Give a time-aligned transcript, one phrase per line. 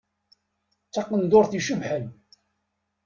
[0.87, 2.05] D taqenduṛt icebḥen.